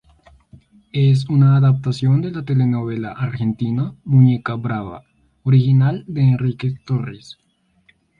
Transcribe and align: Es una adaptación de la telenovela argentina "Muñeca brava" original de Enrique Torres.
Es 0.93 1.29
una 1.29 1.57
adaptación 1.57 2.23
de 2.23 2.31
la 2.31 2.43
telenovela 2.43 3.11
argentina 3.11 3.93
"Muñeca 4.03 4.55
brava" 4.55 5.03
original 5.43 6.05
de 6.07 6.23
Enrique 6.23 6.73
Torres. 6.87 7.37